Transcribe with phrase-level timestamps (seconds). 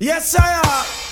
[0.00, 1.07] Yes, I am.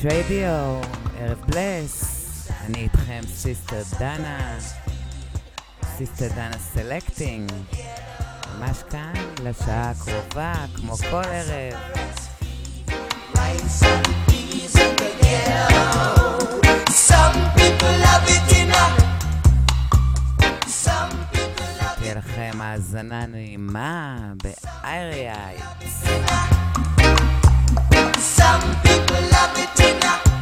[0.00, 0.80] טריידיו,
[1.18, 4.58] ערב בלס, אני איתכם סיסטר דנה,
[5.96, 7.52] סיסטר דנה סלקטינג,
[8.58, 9.12] ממש כאן
[9.42, 11.80] לשעה הקרובה, כמו כל ערב.
[21.98, 25.62] תהיה לכם האזנה נעימה ב-IRI.
[28.20, 30.37] Some people love it in a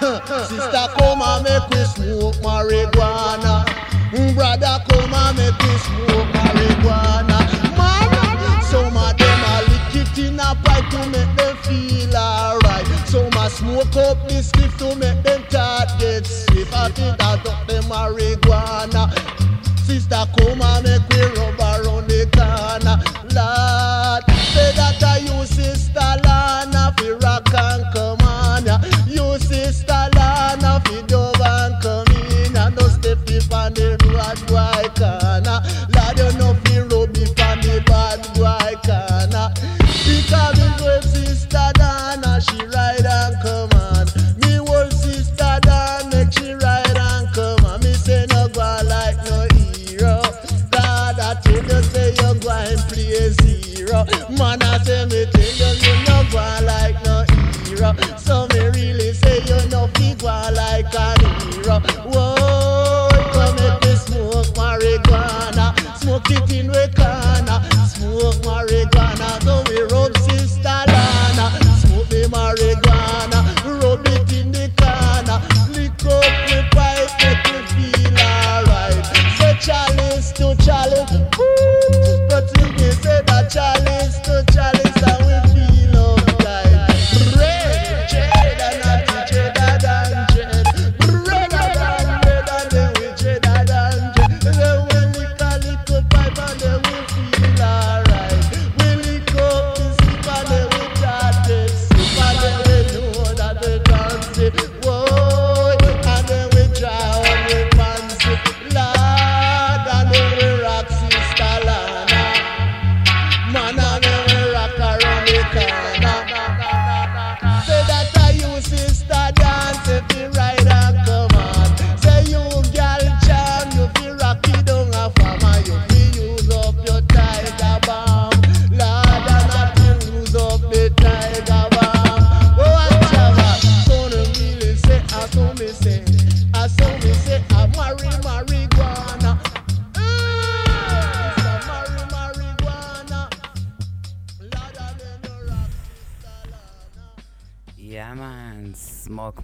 [0.48, 3.64] Sister come and make we smoke marijuana.
[4.34, 7.38] Brother come and make we smoke marijuana.
[7.76, 12.86] Man, some of them a lick it in a pipe to make them feel alright.
[13.06, 15.42] Some a smoke up this spliff to make them
[15.98, 16.74] get swift.
[16.74, 19.10] I think that up the marijuana.
[19.86, 21.59] Sister come and make we rub
[22.40, 22.82] around
[23.28, 24.29] the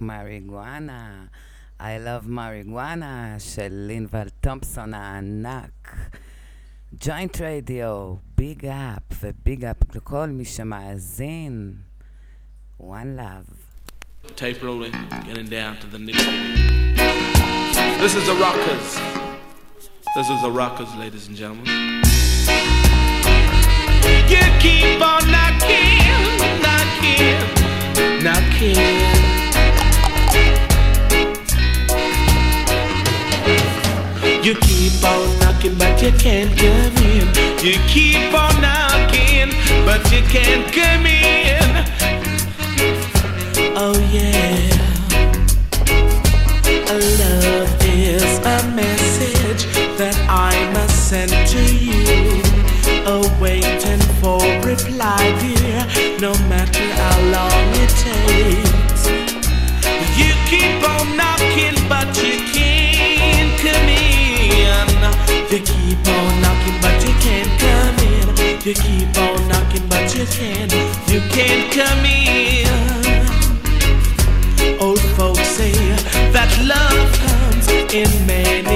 [0.02, 1.26] מריגואנה.
[1.80, 5.96] I love marijuana של לינבל תומפסון הענק.
[7.00, 11.74] ג'וינט רדיו, ביג אפ וביג אפ לכל מי שמאזין.
[12.78, 13.46] one love.
[14.36, 14.92] Tape rolling,
[15.26, 16.98] getting down to the nitty
[18.00, 19.00] This is the Rockers.
[20.16, 21.66] This is the Rockers, ladies and gentlemen.
[24.34, 26.02] You keep on knocking,
[26.66, 29.15] knocking, knocking.
[34.47, 37.27] You keep on knocking, but you can't come in.
[37.65, 39.51] You keep on knocking,
[39.85, 41.71] but you can't come in.
[43.75, 44.71] Oh yeah.
[46.95, 49.67] Love is a message
[49.99, 52.41] that I must send to you.
[53.05, 59.09] Awaiting for reply, dear, no matter how long it takes.
[60.17, 62.56] You keep on knocking, but you
[68.67, 70.73] You keep on knocking, but you can't.
[71.07, 72.67] You can't come in.
[74.81, 75.71] Old folks say
[76.33, 78.76] that love comes in many,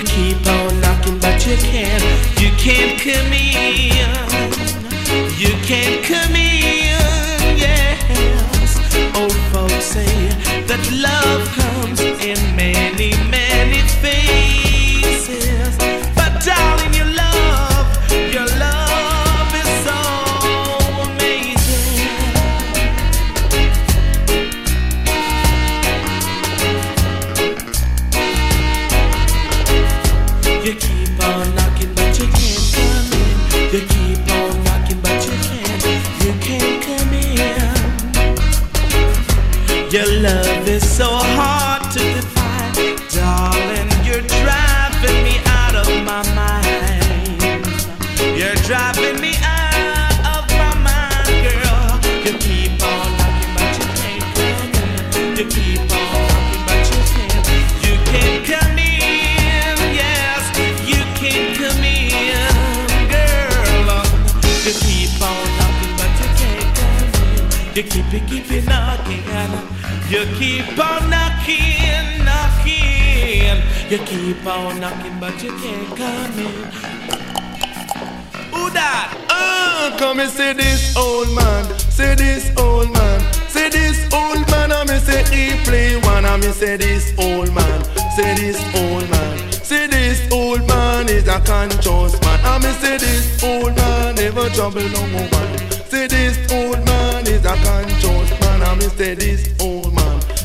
[0.00, 2.02] You keep on knocking, but you can't.
[2.40, 3.90] You can't come in.
[5.36, 7.58] You can't come in.
[7.58, 8.78] Yes.
[9.14, 10.28] Old folks say
[10.68, 11.69] that love comes
[70.10, 73.62] You keep on knocking, knocking.
[73.88, 76.64] You keep on knocking, but you can't come in.
[78.50, 79.14] Who that?
[79.30, 84.72] Uh, come and say this old man, say this old man, say this old man,
[84.72, 87.84] I me say he play one, I me say this old man,
[88.16, 92.98] say this old man, say this old man is a conscious man, I me say
[92.98, 98.62] this old man never trouble no woman, say this old man is a conscious man,
[98.62, 99.89] I me say this old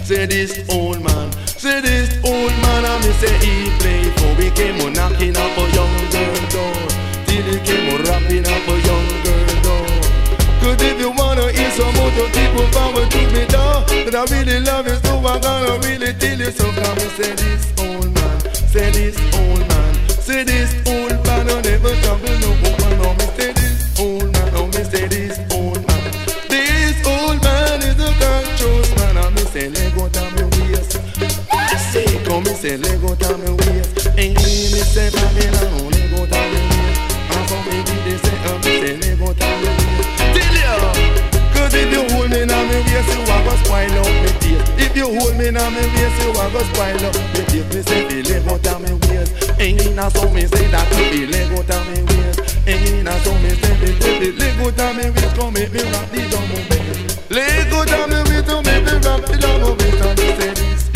[0.06, 4.52] say this old man, say this old man, I me say he play for we
[4.52, 6.78] came on knocking up a young girl door
[7.26, 9.88] till he came rapping up a young girl door.
[10.62, 14.60] Cause if you wanna hear some to people forward to me door, that I really
[14.60, 16.52] love you, so I'm gonna really tell you.
[16.52, 21.50] So come and say this old man, say this old man, say this old man,
[21.50, 22.65] I never trouble no
[32.76, 34.08] say Lego down me waist.
[34.18, 37.02] Ain't me say Babylon, Lego down me waist.
[37.32, 40.12] And so maybe they say, um, say Lego down me waist.
[40.36, 40.76] Tell ya,
[41.54, 44.68] cause if you hold me now me waist, you a go spoil up me taste.
[44.78, 47.70] If you hold me now me waist, you a go spoil up me taste.
[47.74, 49.32] Me say the Lego down me waist.
[49.60, 52.40] Ain't na so me say that you be Lego down me waist.
[52.68, 53.90] Ain't na so me say the
[54.20, 56.66] the Lego down me waist, come make me rock the drum of
[57.32, 59.96] Lego down me waist, to make me rock the drum of it.
[59.96, 60.95] And me say this old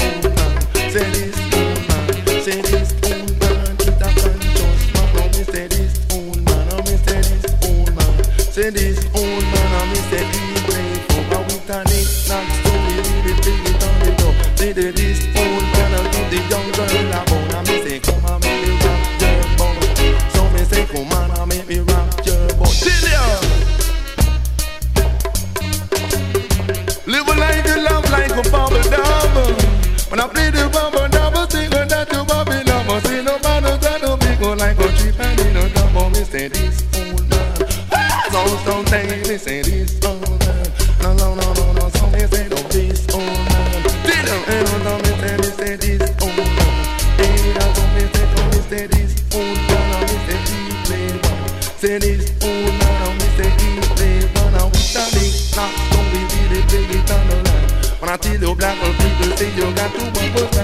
[58.60, 60.59] black people say you got to one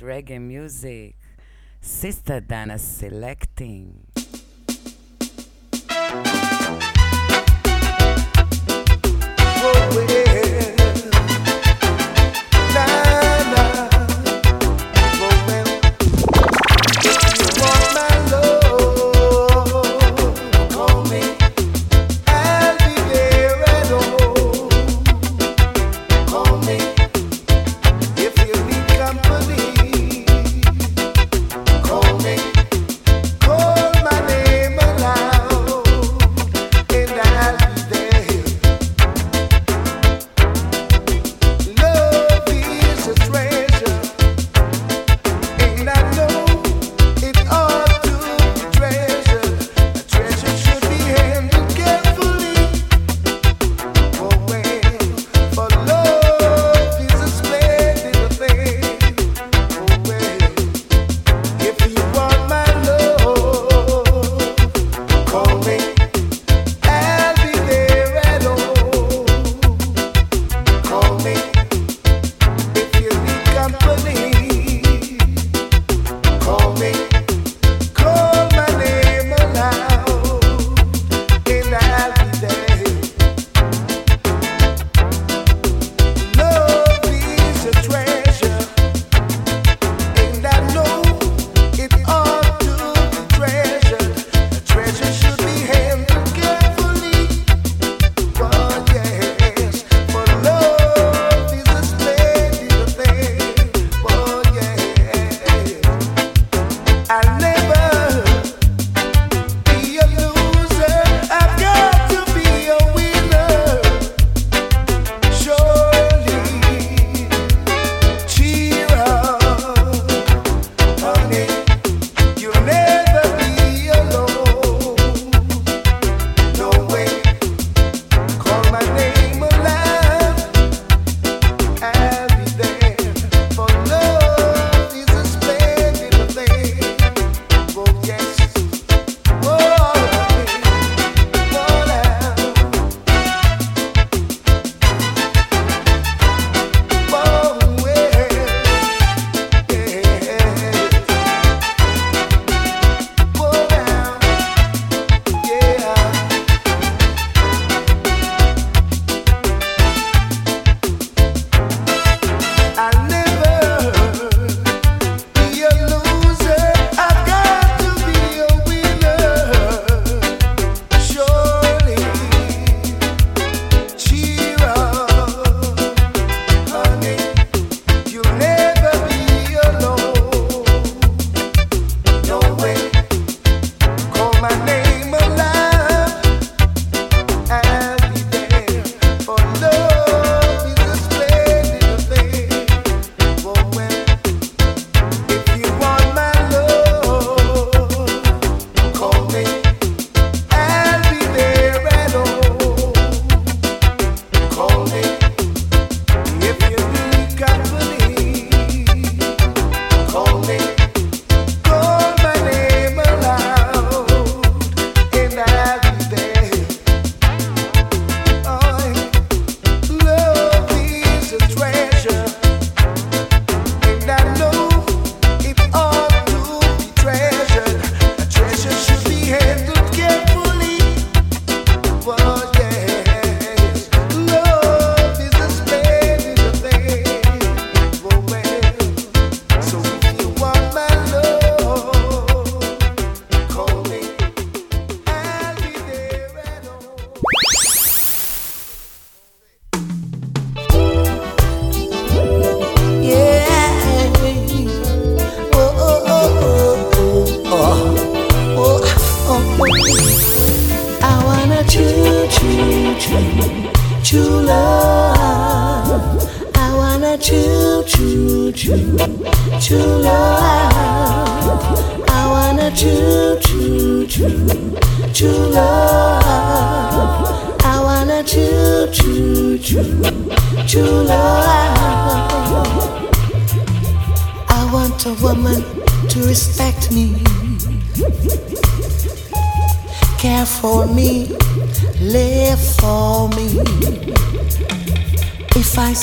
[0.00, 1.16] reggae music.
[1.80, 4.25] Sister Dana selecting.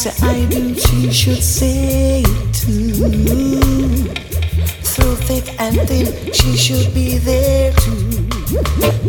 [0.03, 2.91] Say I do, she should say it too.
[4.83, 8.27] Through thick and thin, she should be there too.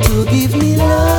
[0.04, 1.13] To give me love,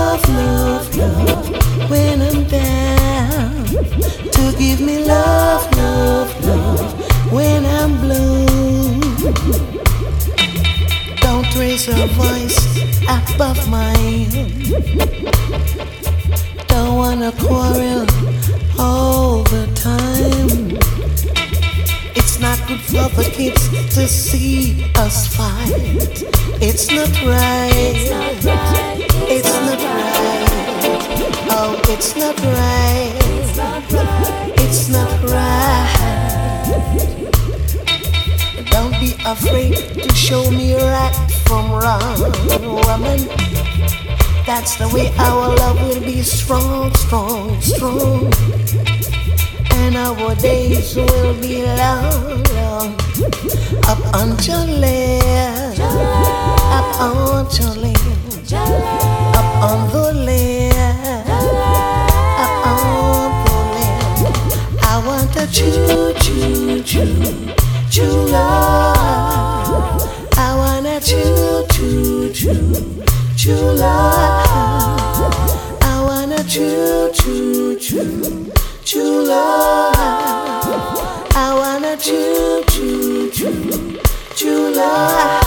[42.65, 43.19] woman.
[44.45, 48.31] That's the way our love will be strong, strong, strong.
[49.71, 52.95] And our days will be long, long.
[53.87, 61.29] Up until land, up until land, up on the land,
[62.43, 64.79] up on the land.
[64.81, 67.53] I want a choo choo choo
[67.89, 68.94] choo love.
[73.45, 74.89] Choo love.
[75.83, 78.51] I want a choo choo choo
[78.83, 79.93] choo love.
[81.35, 83.99] I want a choo choo choo
[84.35, 85.43] choo love.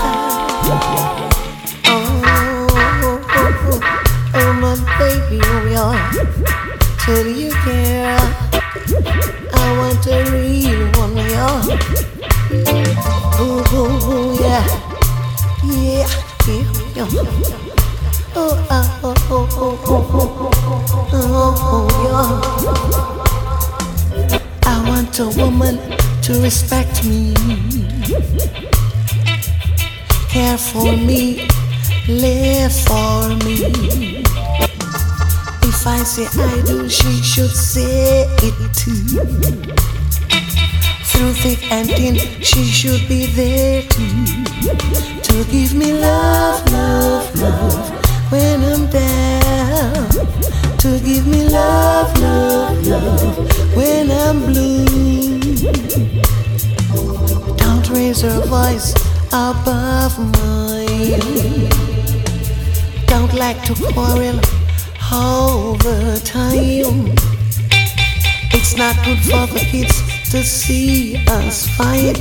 [1.86, 3.80] Oh, oh, oh, oh,
[4.34, 5.98] oh, my baby, oh yeah.
[7.00, 8.22] Tell you, girl,
[9.54, 11.62] I want a real one, yeah.
[13.40, 14.64] Oh, oh, oh, yeah,
[15.64, 16.06] yeah,
[16.46, 17.08] yeah,
[17.42, 17.57] yeah.
[26.48, 27.34] Respect me,
[30.30, 31.46] care for me,
[32.08, 34.24] live for me.
[35.70, 39.04] If I say I do, she should say it too.
[41.10, 44.24] Through thick and thin, she should be there too.
[45.28, 50.08] To give me love, love, love when I'm down.
[50.78, 54.78] To give me love, love, love when I'm blue.
[58.08, 58.94] Raise her voice
[59.34, 61.20] above mine.
[63.04, 64.40] Don't like to quarrel
[65.12, 67.12] all the time.
[68.56, 72.16] It's not good for the kids to see us fight.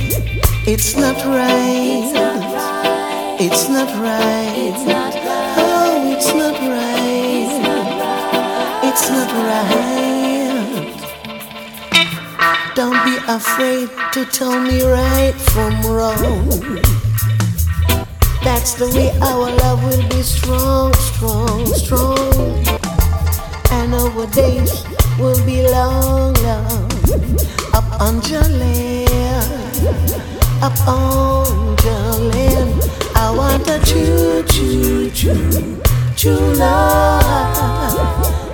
[0.66, 2.12] It's not right.
[3.40, 4.74] It's not right.
[5.56, 7.62] Oh, it's not right.
[8.84, 10.07] It's not right.
[12.78, 16.48] Don't be afraid to tell me right from wrong.
[18.44, 22.64] That's the way our love will be strong, strong, strong.
[23.72, 24.84] And our days
[25.18, 26.86] will be long, long.
[27.74, 28.20] Up on
[28.60, 29.10] land,
[30.62, 31.74] up on
[32.30, 32.90] land.
[33.16, 35.82] I want a choo choo choo
[36.14, 37.98] choo love.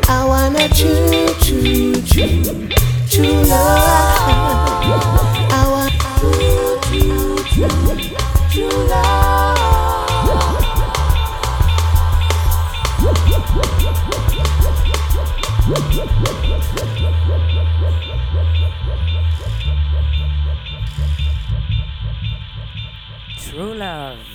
[0.08, 4.79] I want a choo choo choo choo love.
[5.51, 7.69] I want choo choo choo
[8.51, 9.57] choo love.
[23.51, 24.25] True Love,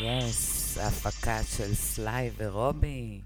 [0.00, 3.20] yes, הפקה של סליי ורובי,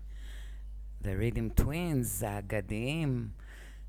[1.02, 3.28] The Rhythm Twins האגדיים,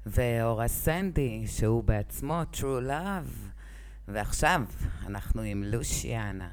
[0.06, 3.50] ואורה סנדי, שהוא בעצמו True Love,
[4.08, 4.62] ועכשיו
[5.08, 6.48] אנחנו עם לושיאנה.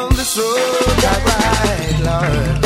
[0.00, 2.58] on this road I ride, Lord.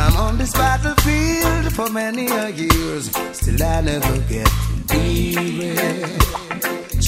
[0.00, 4.50] I'm on this battlefield for many a years, still I never get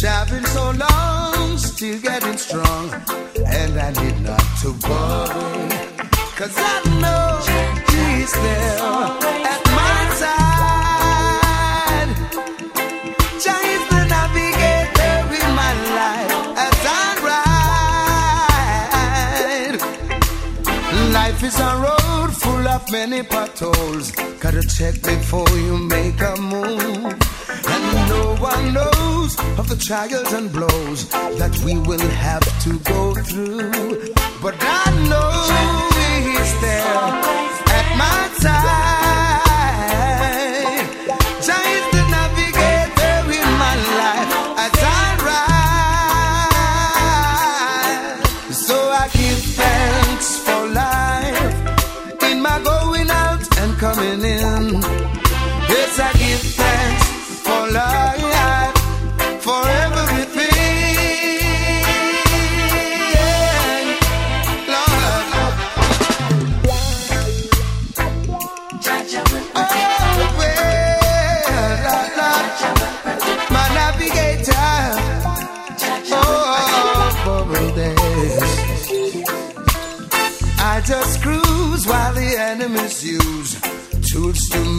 [0.06, 2.92] I've been so long, still getting strong,
[3.46, 5.70] and I need not to worry,
[6.36, 7.40] cause I know
[7.90, 9.63] He's there.
[22.94, 24.12] many potholes.
[24.40, 27.18] Gotta check before you make a move.
[27.74, 33.16] And no one knows of the trials and blows that we will have to go
[33.16, 34.14] through.
[34.44, 35.32] But I know
[36.28, 36.98] He's there
[37.80, 38.93] at my side.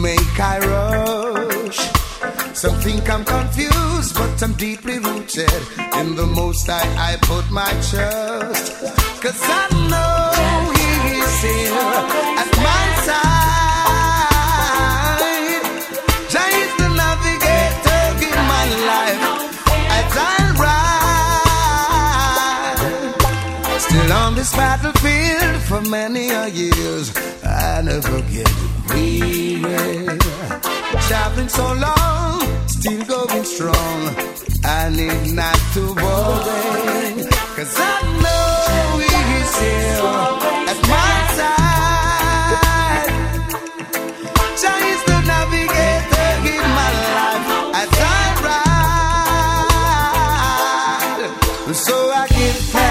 [0.05, 1.79] make I rush?
[2.53, 5.61] Some think I'm confused, but I'm deeply rooted
[5.99, 8.65] in the most I, I put my trust.
[9.23, 10.21] Cause I know
[10.77, 10.89] He
[11.25, 11.95] is here
[12.41, 13.64] at my side.
[24.05, 27.11] been on this battlefield for many a years.
[27.43, 28.49] I never get
[28.89, 30.19] weary.
[31.07, 34.15] Traveling so long, still going strong.
[34.63, 40.01] I need not to worry, cause I know he's here
[40.71, 41.63] at my side.
[46.77, 48.25] My life I
[51.65, 51.75] ride.
[51.75, 52.84] So I give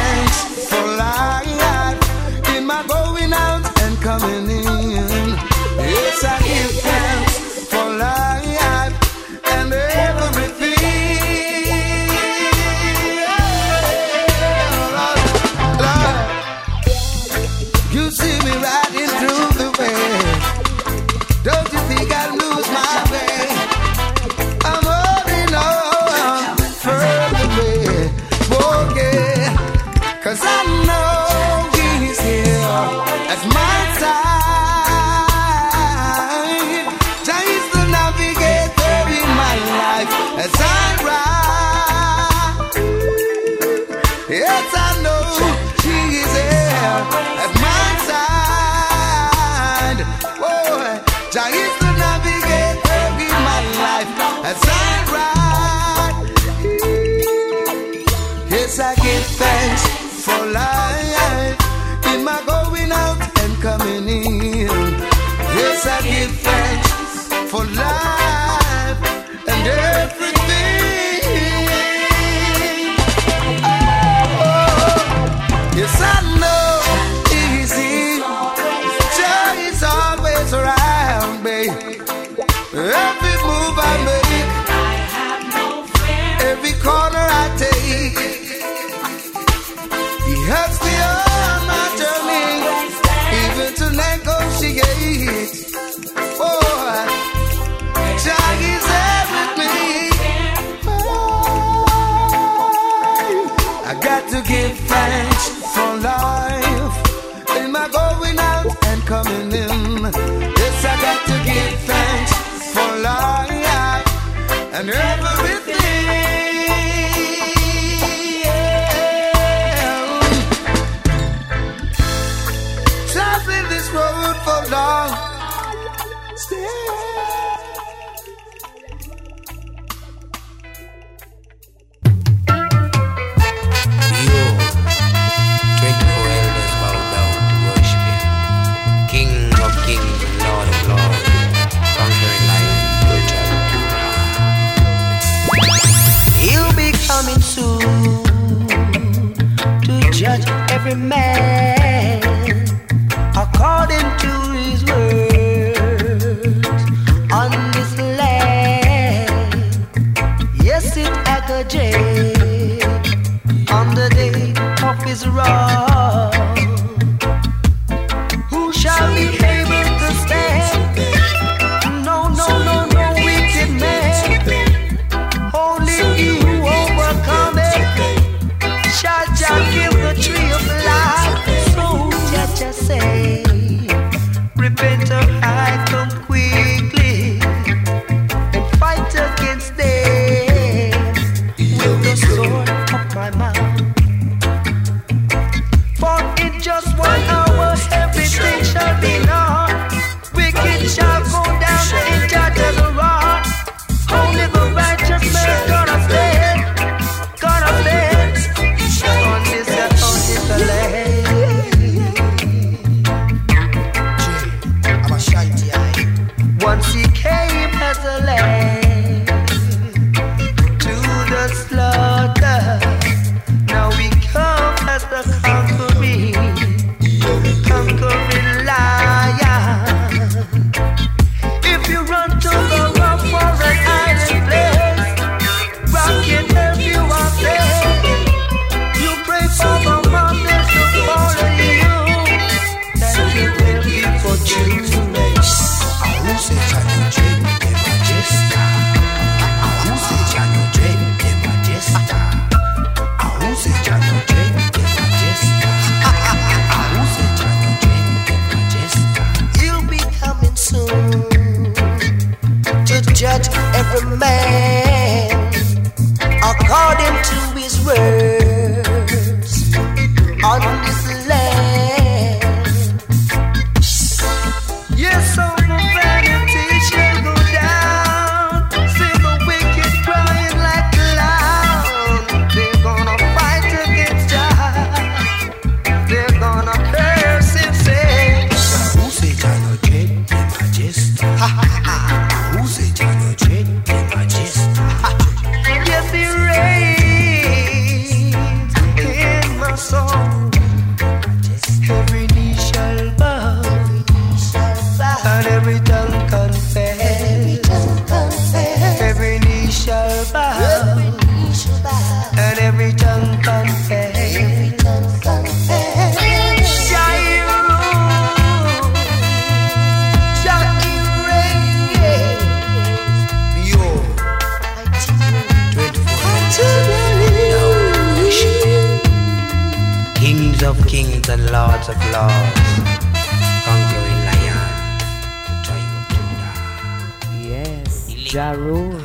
[338.35, 339.01] ג'ארול,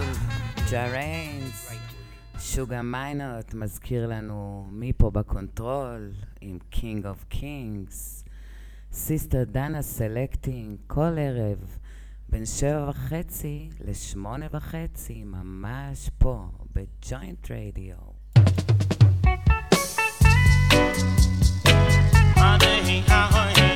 [0.72, 1.72] ג'אריינס,
[2.40, 6.12] שוגה מיינוט מזכיר לנו מי פה בקונטרול
[6.42, 8.26] עם קינג אוף קינגס,
[8.92, 11.78] סיסטר דנה סלקטינג כל ערב
[12.30, 17.96] בין שבע וחצי לשמונה וחצי ממש פה בג'וינט רדיו.
[22.36, 23.69] Honey, honey.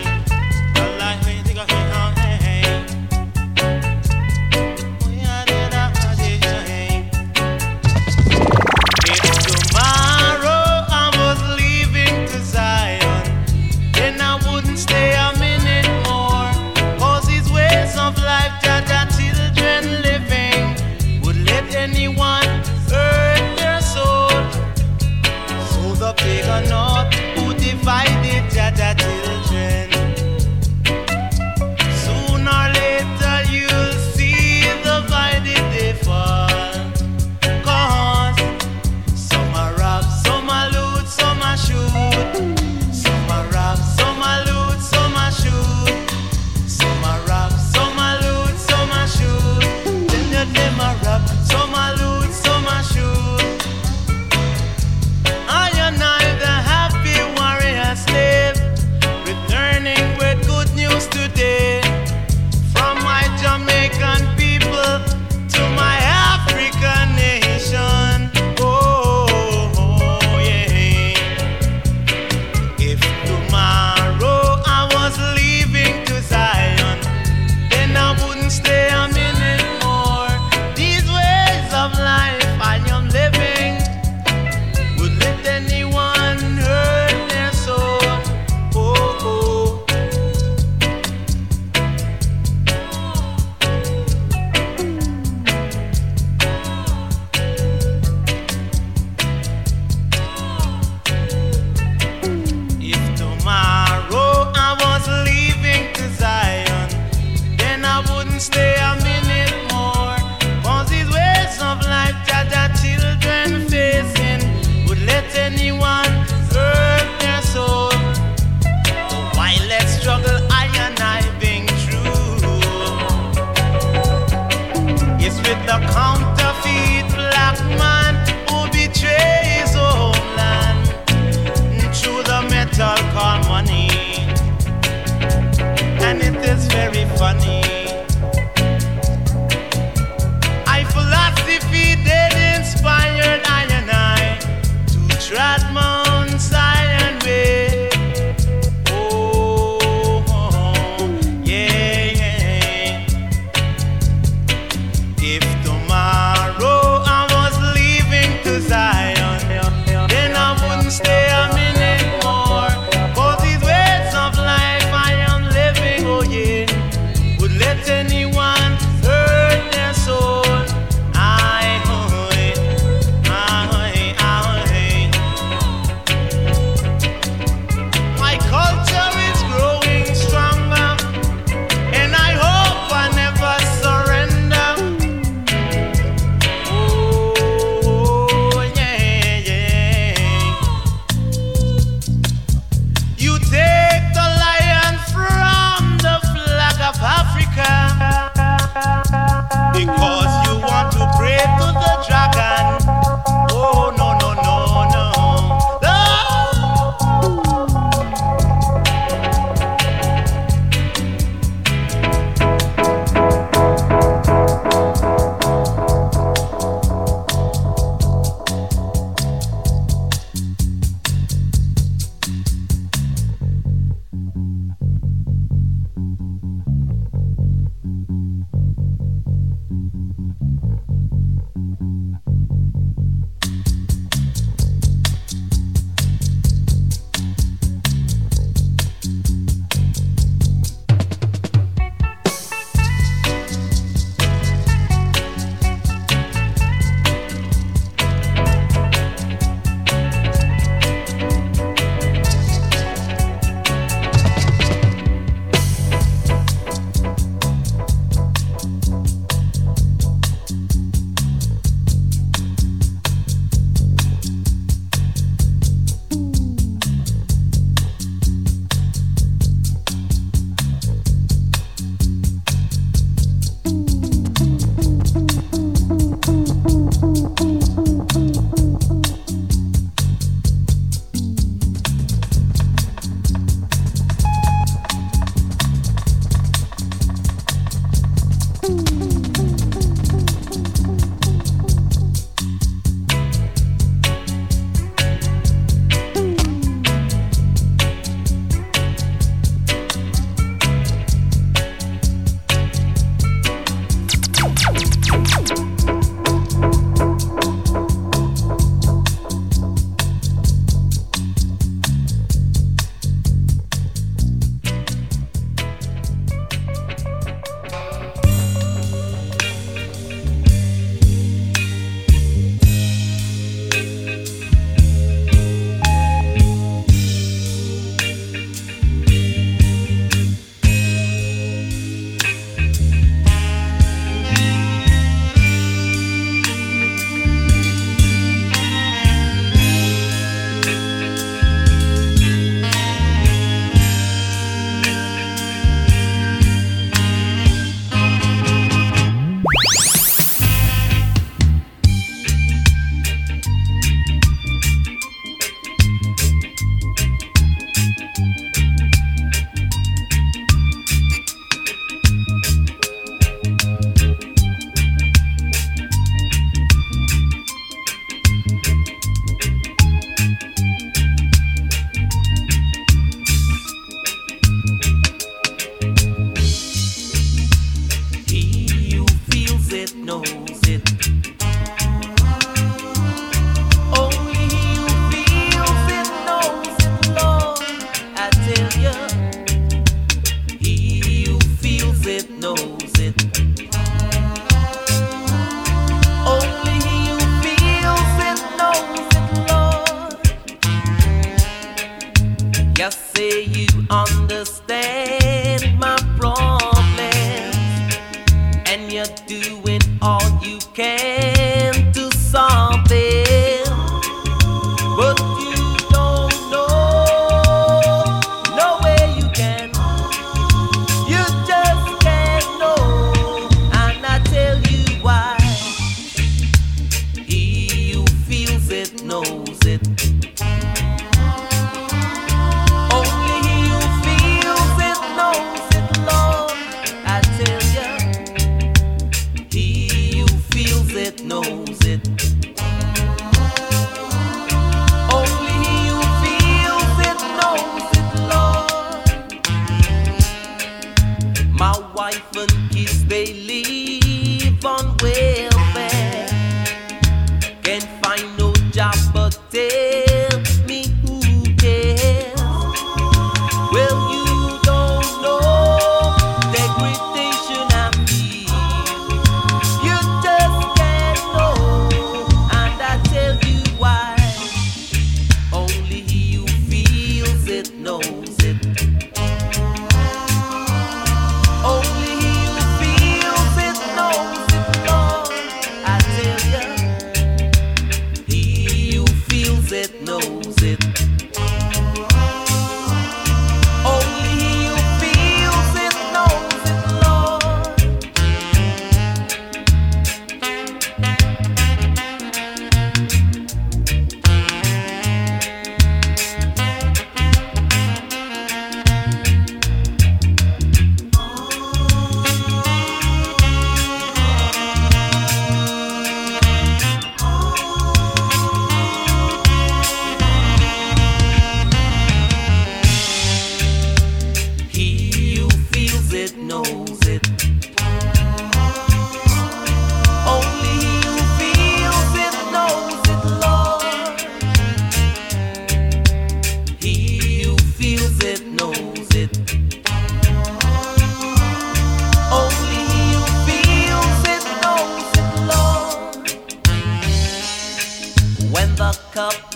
[549.16, 549.53] When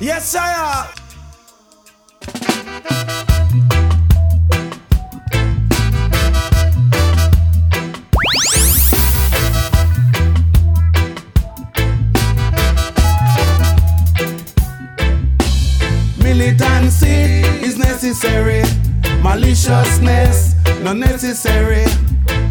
[0.00, 0.88] Yes, sire.
[16.18, 18.62] Militancy is necessary.
[19.22, 21.84] Maliciousness not necessary.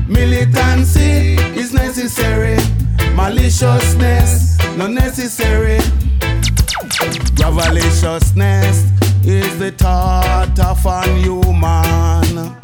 [0.07, 2.57] Militancy is necessary.
[3.15, 5.79] Maliciousness not necessary.
[7.35, 8.91] Graveliciousness
[9.25, 12.55] is the thought of an human.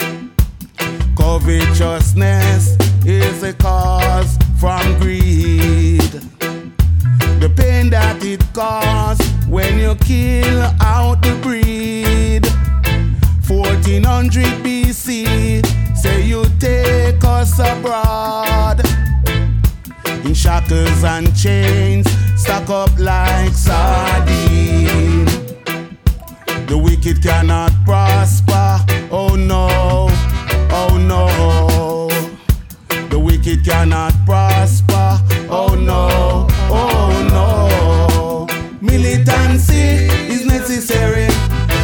[1.15, 5.99] Covetousness is the cause from greed.
[7.39, 12.45] The pain that it causes when you kill out the breed.
[13.47, 15.65] 1400 BC,
[15.97, 18.85] say you take us abroad.
[20.25, 22.05] In shackles and chains,
[22.39, 25.25] stuck up like sardine.
[26.67, 28.79] The wicked cannot prosper.
[29.11, 30.07] Oh no,
[30.71, 32.07] oh no.
[33.09, 35.19] The wicked cannot prosper.
[35.49, 38.47] Oh no, oh no.
[38.81, 41.27] Militancy is necessary.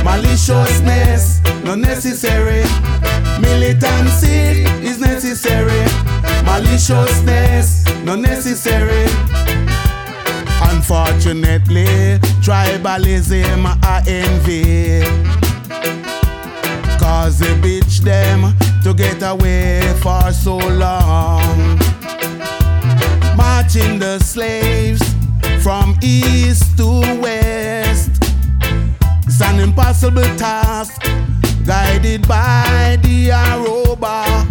[0.03, 2.63] Maliciousness not necessary.
[3.41, 5.83] Militancy is necessary.
[6.45, 9.05] Maliciousness not necessary.
[10.87, 15.01] Unfortunately, tribalism I envy.
[16.99, 21.79] Cause they bitch them to get away for so long.
[23.35, 25.01] Marching the slaves
[25.63, 28.11] from east to west.
[29.25, 31.01] It's an impossible task,
[31.65, 34.45] guided by the Aroba.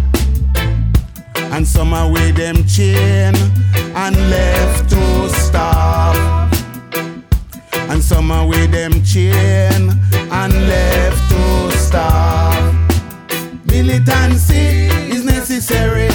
[1.53, 3.33] And some with them chain
[3.95, 6.51] and left to starve.
[7.89, 9.91] And some are with them chain
[10.31, 12.73] and left to starve.
[13.65, 16.09] Militancy is necessary,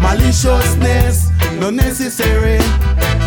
[0.00, 2.58] maliciousness no necessary.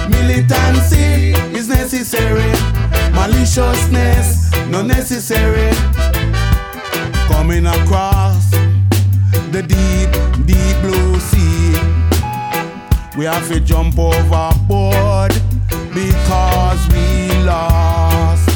[0.09, 2.51] Militancy is necessary,
[3.11, 5.71] maliciousness no necessary.
[7.27, 8.49] Coming across
[9.51, 10.11] the deep,
[10.45, 11.58] deep blue sea,
[13.19, 15.33] we have to jump overboard
[15.93, 18.47] because we lost.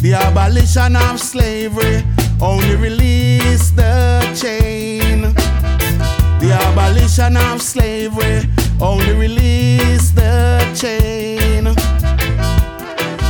[0.00, 2.02] The abolition of slavery
[2.42, 5.20] only released the chain.
[6.40, 8.49] The abolition of slavery
[8.80, 11.64] only release the chain.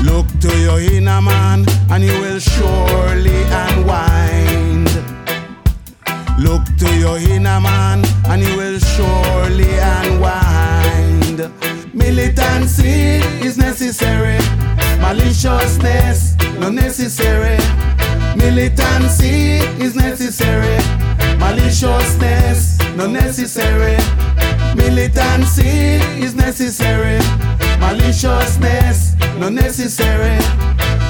[0.05, 4.89] Look to your inner man, and you will surely unwind.
[6.39, 11.51] Look to your inner man, and you will surely unwind.
[11.93, 14.39] Militancy is necessary,
[15.01, 17.59] maliciousness not necessary.
[18.37, 20.79] Militancy is necessary,
[21.39, 23.97] maliciousness not necessary.
[24.75, 27.19] Militancy is necessary,
[27.79, 30.39] maliciousness not necessary.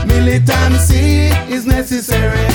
[0.07, 2.49] Militancy is necessary,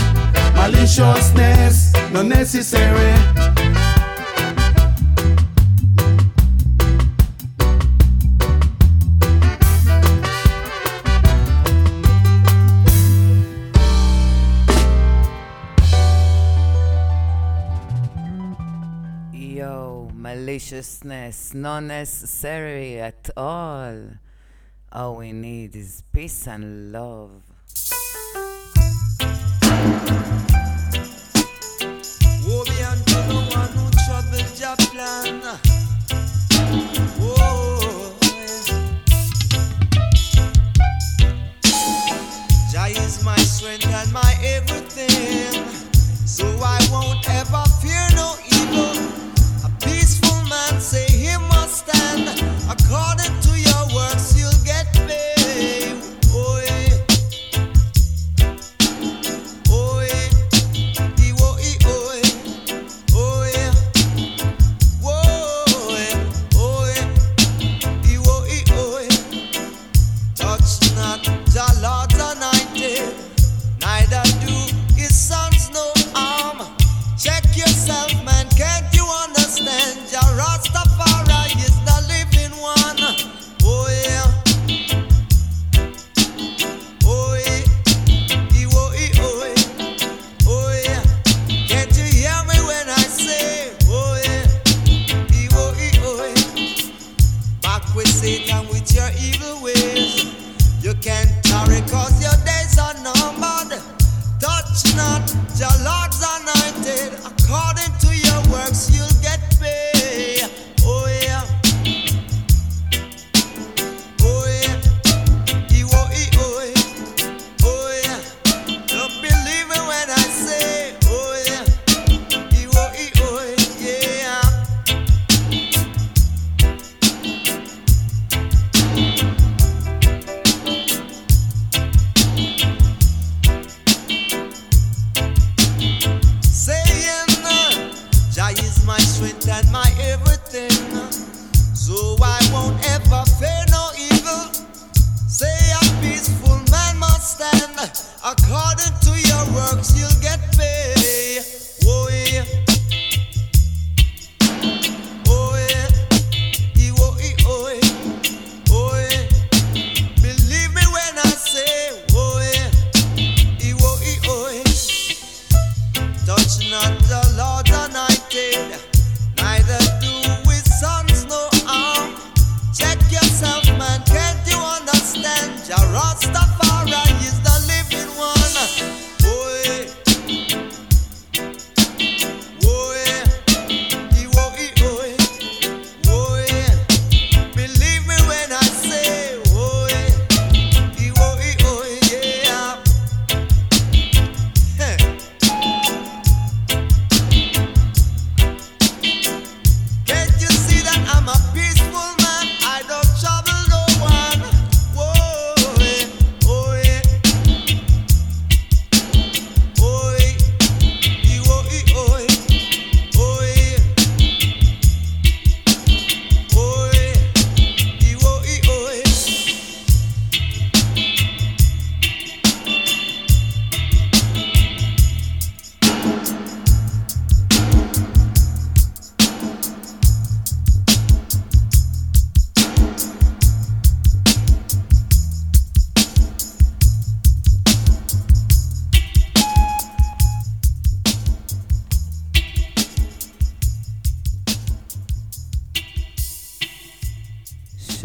[0.55, 3.13] maliciousness not necessary.
[20.45, 24.11] Maliciousness, not necessary at all.
[24.91, 27.44] All we need is peace and love.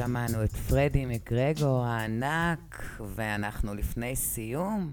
[0.05, 2.85] שמענו את פרדי מקגרגור הענק,
[3.15, 4.93] ואנחנו לפני סיום.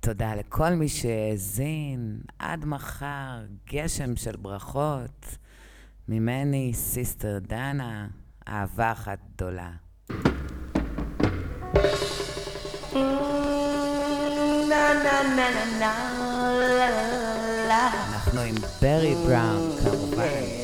[0.00, 2.20] תודה לכל מי שהאזין.
[2.38, 5.36] עד מחר, גשם של ברכות.
[6.08, 8.08] ממני, סיסטר דנה,
[8.48, 9.70] אהבה אחת גדולה.
[18.12, 20.55] אנחנו עם ברי בראון, כמובן.